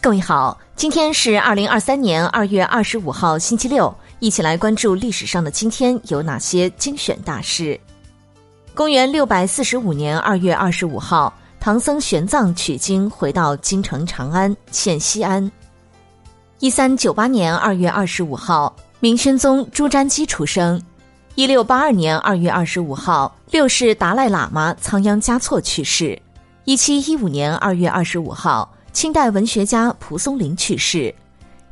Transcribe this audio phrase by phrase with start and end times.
[0.00, 7.78] 各位好，今天是二零二三年二月二十五号，星期六，一起来关注历史上的今天有哪些精选大事。
[8.74, 15.50] 公元六百四十五年二月二十五号，唐僧玄奘取经回到京城长安现西安。
[16.60, 20.80] 一三九八年二月二十五号，明宣宗朱瞻基出生。
[21.34, 26.16] 一六八二年二月二十五号，六世达赖喇嘛仓央嘉措去世。
[26.64, 28.72] 一七一五年二月二十五号。
[28.92, 31.14] 清代文学家蒲松龄去世。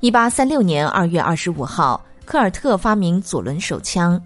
[0.01, 4.21] 一八三六年二月二十五号，科尔特发明左轮手枪。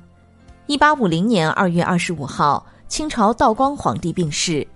[0.67, 4.67] 一八五零年二月二十五号，清朝道光皇帝病逝。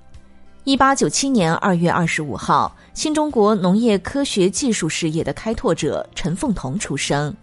[0.62, 7.34] 一八九七年二月二十五号，新中国农业科学技术事业的开拓者陈凤桐出生。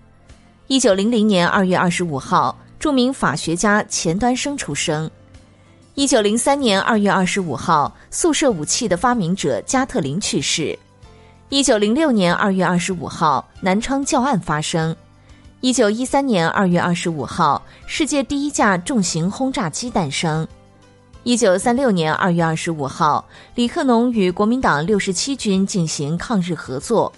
[0.67, 5.09] 一九零零年二月二十五号，著名法学家钱端升出生。
[5.95, 10.77] 一九零三年二月二十五号，速射武器的发明者加特林去世。
[11.49, 14.95] 一九零六年二月二十五号，南昌教案发生。
[15.59, 20.47] 一九一三年二月二十五号，世界第一架重型轰炸机诞生。
[21.23, 27.11] 一九三六年二月二十五号，李克农与国民党六十七军进行抗日合作。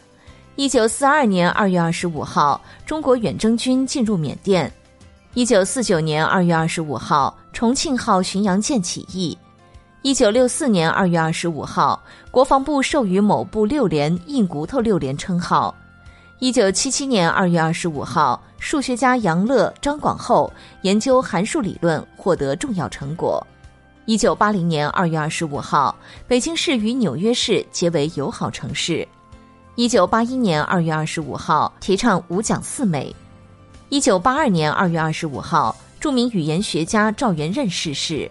[0.55, 4.71] 一九四二年二月二十五号，中国远征军进入缅甸。
[5.35, 9.35] 一九四九年二月二十五号，重庆号巡洋舰起义。
[10.03, 15.73] 一九六四年二月二十五号，国防部授予某部六连“硬骨头六连”称号。
[16.37, 23.43] 一九七七年二月二十五号，数学家杨乐、张广厚研究函数理论，获得重要成果。
[24.05, 25.95] 一九八零年二月二十五号，
[26.27, 29.07] 北京市与纽约市结为友好城市。
[29.73, 33.15] 一九八一年二月二十五号，提倡五讲四美。
[33.93, 38.27] 一九八二年二月二十五号，著名语言学家赵元任逝世。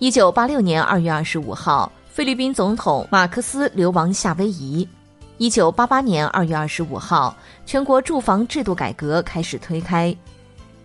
[0.00, 4.88] 一九八六年二月二十五号，菲律宾总统马克思流亡夏威夷。
[5.36, 7.32] 一九八八年二月二十五号，
[7.64, 10.12] 全国住房制度改革开始推开。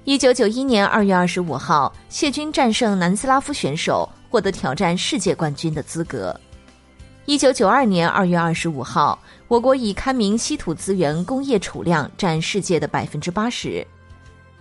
[0.03, 6.39] 一九九一年二月二十五号，谢军战胜南斯拉夫选手，获得挑战世界冠军的资格。
[7.25, 13.83] 一九九二年二月二十五号，我国已勘明稀土资源工业储量占世界的百分之八十。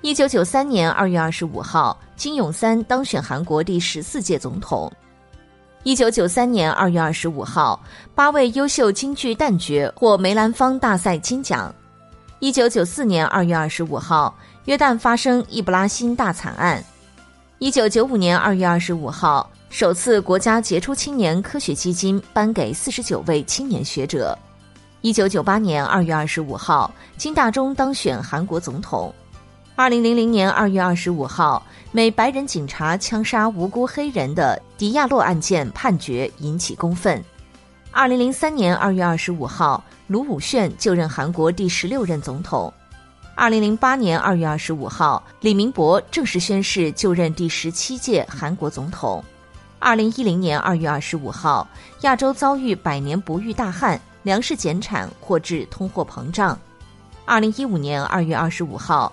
[0.03, 4.93] 一九九三年二月二十五号，金泳三当选韩国第十四届总统。
[5.85, 7.81] 一九九三年二月二十五号，
[8.13, 11.73] 八位优秀京剧旦角获梅兰芳大赛金奖。
[12.41, 16.83] 一九九四年二月二十五号，约旦发生易卜拉欣大惨案。
[17.61, 24.37] 一九九五年二月二十五号，首次国家杰出青年科学基金颁给四十九位青年学者。
[25.01, 29.15] 一九九八年二月二十五号，金大中当选韩国总统。
[29.83, 31.61] 二零零零年二月二十五号，
[31.91, 37.21] 美白人警察枪杀无辜黑人的迪亚洛案件判决引起公愤。
[37.91, 42.73] 二零零三年二月二十五号，卢武铉就任韩国第十六任总统。
[43.35, 49.21] 二零零八年二月二十五号，李明博正式宣誓就任第十七届韩国总统。
[49.81, 51.67] 二零一零年二月二十五号，
[52.03, 56.57] 亚洲遭遇百年不遇大旱，粮食减产或致通货膨胀。
[57.25, 59.13] 二零一五年二月二十五号。